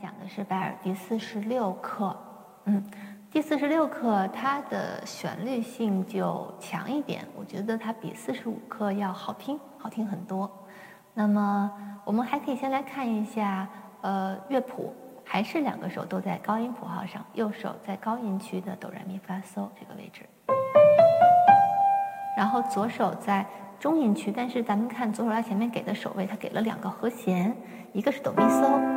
[0.00, 2.16] 讲的是拜尔第四十六课，
[2.64, 2.82] 嗯，
[3.30, 10.50] 第四十六课它的旋律性就强一点，我觉得它比四十五课要好听，好听很多。
[11.14, 11.70] 那么
[12.04, 13.68] 我们还可以先来看一下，
[14.02, 20.22] 呃，乐谱还是两个手都在高音谱号上，右手在高音区的哆来咪发嗦这个位置，
[22.36, 23.46] 然后左手在
[23.78, 27.56] 中音区，但是咱们看左手拉前面给的手位，它给了两个和弦，
[27.92, 28.95] 一个是哆咪嗦。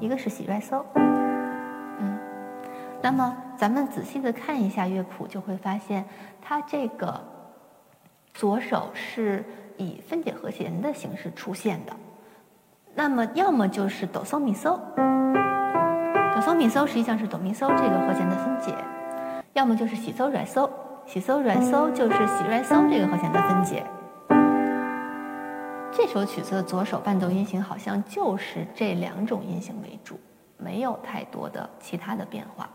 [0.00, 2.18] 一个是喜瑞嗦，嗯，
[3.00, 6.04] 那么咱们仔细的看一下乐谱，就会发现
[6.42, 7.20] 它这个
[8.32, 9.44] 左手是
[9.76, 11.92] 以分解和弦的形式出现的。
[12.94, 18.72] 那么要么就是哆嗦咪嗦，哆嗦咪嗦实际上是哆咪嗦这个和弦的分解；
[19.52, 20.68] 要么就是喜嗦瑞嗦，
[21.06, 23.84] 喜嗦瑞嗦就是喜瑞嗦这个和弦的分解。
[25.96, 30.18] 这首曲子的左手伴奏音型好像就是这两种音型为主，
[30.58, 32.68] 没有太多的其他的变化。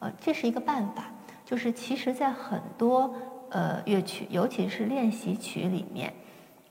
[0.00, 1.04] 呃，这是一个办法，
[1.44, 3.14] 就是其实在很多
[3.50, 6.12] 呃乐曲，尤其是练习曲里面，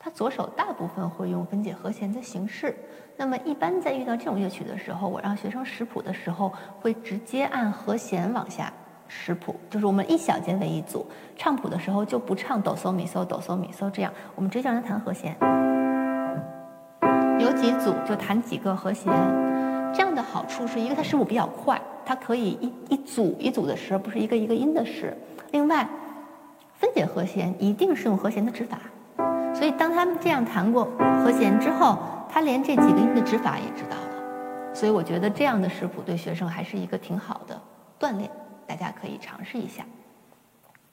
[0.00, 2.76] 它左手大部分会用分解和弦的形式。
[3.16, 8.72] 那么一般在遇到这种乐曲的时候，我让学生识谱的时候，会直接按和弦往下。
[9.24, 15.36] 识谱就是我们一小节为一组，唱谱的时候就不唱哆嗦咪嗦哆嗦咪嗦这样，我们直接让他弹和弦。
[17.38, 19.12] 有几组就弹几个和弦，
[19.92, 25.16] 这样的好处是一个它识谱比较快，它可以一一组一组的识，不是一个一个音的识。
[25.50, 25.88] 另外，
[26.74, 28.78] 分解和弦一定是用和弦的指法，
[29.54, 30.88] 所以当他们这样弹过
[31.24, 34.74] 和弦之后，他连这几个音的指法也知道了。
[34.74, 37.60] 所以我觉得这样的识谱对学生还是一个挺好的
[38.00, 38.30] 锻炼。
[38.72, 39.84] 大家可以尝试一下。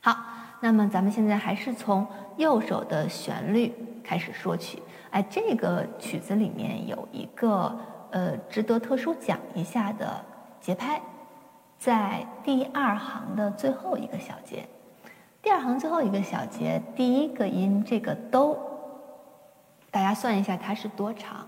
[0.00, 0.16] 好，
[0.60, 4.80] 那么咱们现在还是从右手的旋律开始说起。
[5.10, 7.76] 哎，这个曲子里面有一个
[8.12, 10.24] 呃值得特殊讲一下的
[10.60, 11.02] 节拍，
[11.80, 14.68] 在第二行的最后一个小节。
[15.42, 18.56] 第二行最后一个小节，第一个音这个哆，
[19.90, 21.44] 大家算一下它是多长？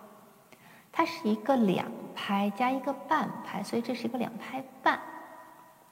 [0.91, 1.87] 它是一个两
[2.17, 4.99] 拍加一个半拍，所以这是一个两拍半。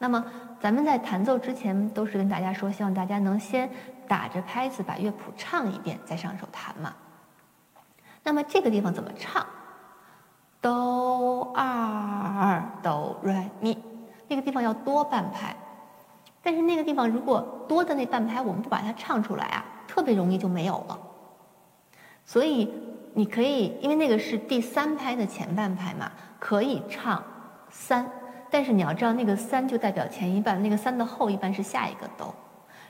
[0.04, 0.22] 那么，
[0.60, 3.70] 咱们在弹奏之前都是跟大家说，希望大家能先
[4.06, 6.92] 打着拍子把乐谱唱一遍，再上手弹嘛。
[8.22, 9.46] 那么这个地方怎么唱？
[10.60, 13.82] 哆二哆来咪，
[14.28, 15.56] 那个地方要多半拍。
[16.42, 20.98] 但是那个地方如果多的那半拍我们不把它唱出来啊，特别容易就没有了。
[22.26, 22.70] 所以
[23.14, 27.24] 你可以，因为那个是第三拍的前半拍嘛，可以唱
[27.70, 28.06] 三。
[28.54, 32.32] 但是你要知道，那个三就代表前一半，那个三的后一半是下一个哆。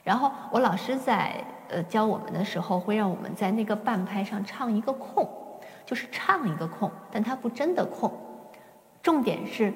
[0.03, 5.27] 然后我老师在呃教我们的时候，会让我们在那个半拍上唱一个空，
[5.87, 8.13] 就是唱一个空，但它不真的空。
[9.03, 9.73] 重点是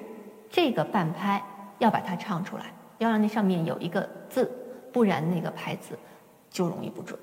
[0.51, 1.43] 这个半拍
[1.79, 2.67] 要把它唱出来，
[2.99, 4.45] 要让那上面有一个字，
[4.93, 5.99] 不然那个拍子
[6.51, 7.19] 就容易不准。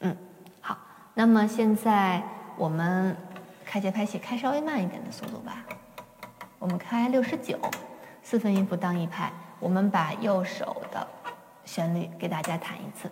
[0.00, 0.16] 嗯，
[0.60, 0.76] 好，
[1.14, 2.20] 那么现在
[2.56, 3.16] 我们
[3.64, 5.64] 开节拍器开稍微慢一点的速度吧。
[6.60, 7.58] 我们开六十九，
[8.22, 9.32] 四分音符当一拍。
[9.58, 11.08] 我们把右手的
[11.64, 13.10] 旋律给大家弹一次。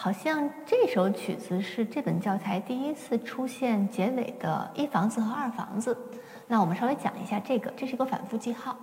[0.00, 5.98] 好像这首曲子是这本教材第一次出现结尾的一房子和二房子，
[6.46, 8.76] 那我们稍微讲一下这个，这是一个反复记号。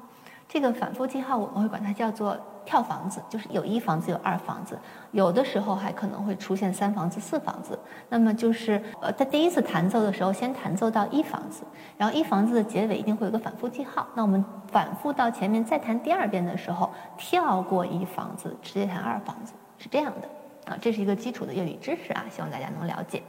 [0.46, 4.78] 这个反复记号我们会管它叫做跳房子，就是有一房子有二房子，
[5.12, 7.80] 有的时候还可能会出现三房子四房子。
[8.10, 11.64] 那么就是呃，在第一次弹奏的时候，先弹奏到一房子，
[11.98, 14.06] 然后一房子的结尾一定会有个反复记号。
[14.16, 20.28] 那我们反复到前面再弹第二遍的时候，跳过一房子，直接弹二房子，是这样的
[20.66, 20.78] 啊。
[20.82, 23.22] 这是一个基础的乐理知识啊，希望大家能了解。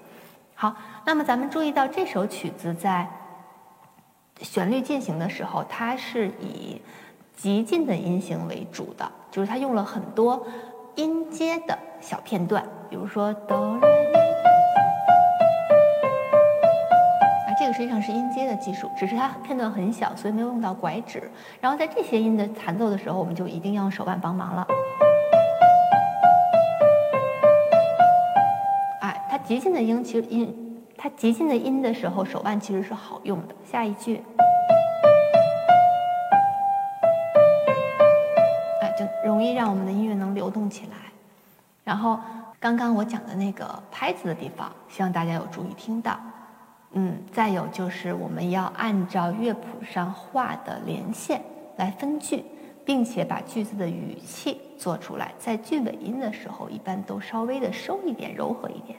[0.55, 0.75] 好，
[1.05, 3.07] 那么咱们注意到这首曲子在
[4.41, 6.81] 旋律进行的时候，它是以
[7.37, 10.47] 极近的音型为主的，就是它用了很多
[10.95, 13.87] 音阶的小片段，比如说哆来咪，
[17.47, 21.31] 啊，这个实际上是音阶的技术，只是它片段很小，所以没有用到拐指。
[21.61, 24.67] 然后在这些音的弹奏的时候，我们就一定要用手腕帮忙了。
[29.47, 33.55] 极尽的音其实音，它极尽的音的时候，手腕其实是好用的。
[33.65, 34.21] 下一句，
[38.83, 40.97] 哎，就容易让我们的音乐能流动起来。
[41.85, 42.19] 然后
[42.59, 46.19] 刚刚我讲的那个拍子的地方，希望大家有注意听到。
[46.91, 51.41] 嗯，再有就是我们要按照乐谱上画的连线
[51.77, 52.45] 来分句，
[52.85, 58.99] 并且把句子的语气做出来，在句尾音的时候，一般都稍微的收一点，柔和一点。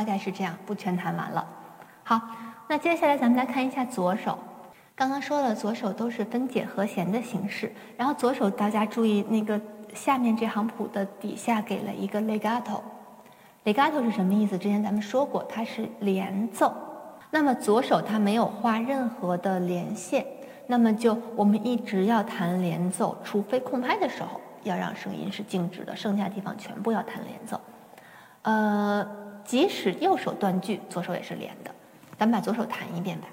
[0.00, 1.46] 大概是这样，不全弹完了。
[2.02, 2.18] 好，
[2.68, 4.38] 那接下来咱们来看一下左手。
[4.94, 7.70] 刚刚说了，左手都是分解和弦的形式。
[7.98, 9.60] 然后左手大家注意，那个
[9.92, 12.80] 下面这行谱的底下给了一个 legato。
[13.66, 14.56] legato 是什么意思？
[14.56, 16.72] 之前咱们说过，它是连奏。
[17.30, 20.24] 那么左手它没有画任何的连线，
[20.66, 27.60] 那么就我们一直要弹连奏，除非空拍的时候要让声音是静止的，剩下地方全部要弹连奏。
[28.40, 29.06] 呃。
[29.44, 31.70] 即使右手断句，左手也是连的。
[32.18, 33.26] 咱们把左手弹一遍吧。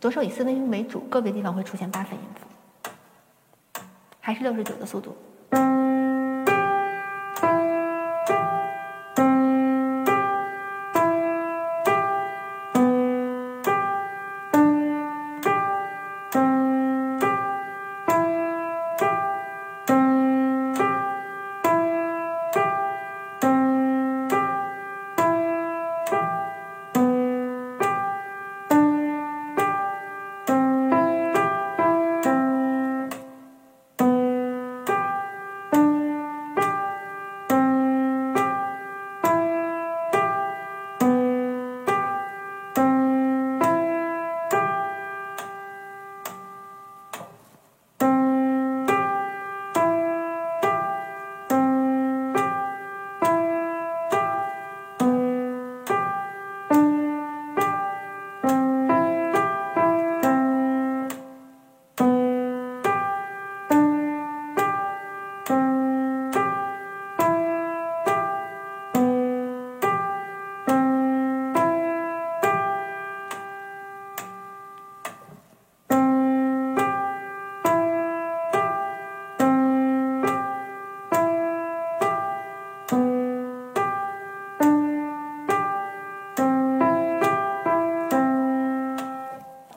[0.00, 3.80] 左手以四分音符为主，个别地方会出现八分音符，
[4.20, 5.16] 还是六十九的速度。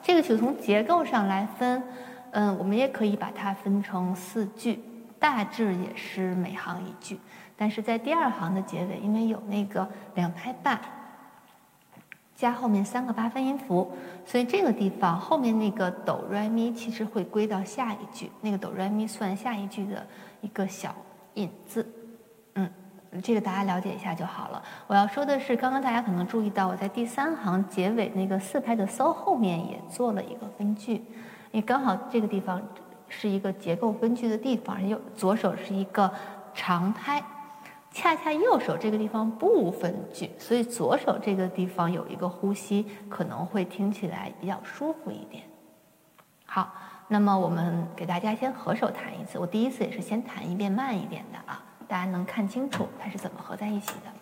[0.02, 1.82] 就从结构上来分，
[2.32, 4.80] 嗯，我们也可以把它分成四句，
[5.18, 7.18] 大致也是每行一句。
[7.56, 10.80] 但是在第二行的结尾，因为有那个两拍半
[12.34, 13.92] 加后面三个八分音符，
[14.26, 20.04] 所以这个地方后面那个哆来咪其实会归到下一句，那个哆来咪算下一句的
[20.40, 20.94] 一个小
[21.34, 21.86] 引子，
[22.54, 22.68] 嗯。
[23.20, 24.62] 这个大家了解一下就好了。
[24.86, 30.94] 我要说的是，刚刚大家可能注意到，我在第三行结尾那个四拍的 so 后面也做了一个分句，
[31.50, 32.62] 因为刚好这个地方
[33.08, 36.10] 是一个结构分句的地方，右左手是一个
[36.54, 37.22] 长拍，
[37.90, 45.42] 恰恰右手这个地方不分句，所以左手这个地方有一个呼吸，可能会听起来比较舒服一点。
[46.46, 46.72] 好，
[47.08, 51.62] 那么我们给大家先合手弹一次，我第一次也是先弹一遍慢一点的啊。
[51.92, 54.21] 大家能看清楚它是怎么合在一起的。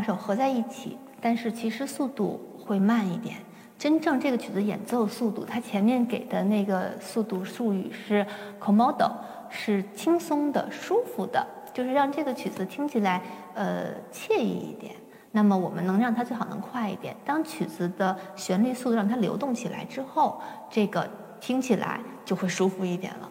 [0.00, 3.36] 个手合在一起，但是其实速度会慢一点。
[3.78, 8.26] 真正这个曲子演奏速度，它前面给的那个速度术语是
[8.60, 9.10] comodo，
[9.48, 13.22] 是轻松的、舒服的，就是让这个曲子听起来
[13.54, 14.94] 呃惬意一点。
[15.32, 17.16] 那么我们能让它最好能快一点。
[17.24, 21.08] 当曲子的旋律速度让它流动起来之后，这个
[21.40, 23.30] 听起来就会舒服一点了。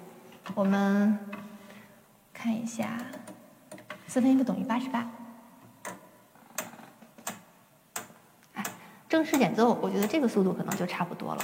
[0.56, 1.20] 我们
[2.34, 2.98] 看一下，
[4.08, 5.08] 四分音符等于八十八。
[9.10, 11.42] 正式演奏，我觉得这个速度可能就差不多了。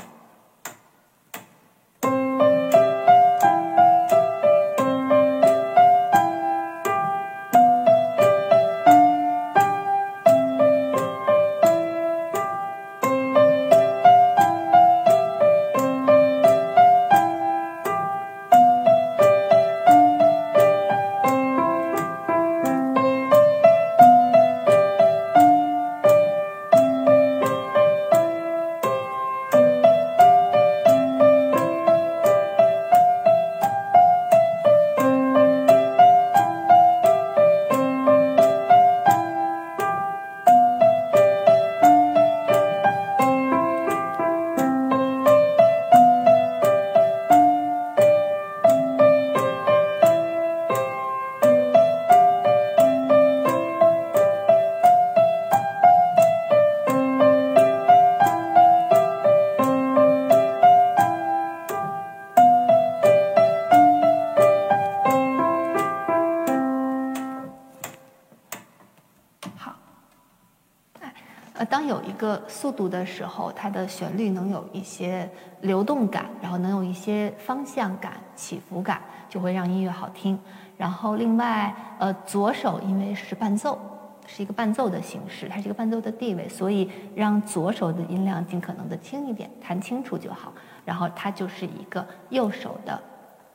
[72.48, 75.30] 速度的时候，它的旋律能有一些
[75.62, 80.40] 流动感，然后能有一些方向感、起伏感，就会让音乐好听。
[80.78, 83.80] 然后另外，呃，左手因为是伴奏，
[84.26, 90.52] 是一个伴奏的形式，它是一个伴奏的地位，所以让左手的音量尽可能的轻一点，弹清楚就好。
[90.84, 93.00] 然后它就是一个右手的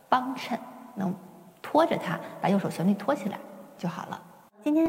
[0.09, 0.59] 帮衬，
[0.95, 1.15] 能
[1.61, 3.39] 拖着它把右手旋律拖起来
[3.77, 4.23] 就好了。
[4.63, 4.89] 今天。